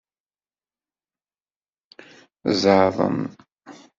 Zeɛḍen. 2.61 3.19